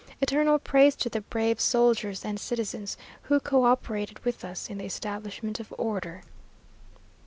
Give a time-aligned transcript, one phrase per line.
[0.19, 4.83] Eternal praise to the brave soldiers and citizens who co operated with us in the
[4.85, 6.23] establishment of order!"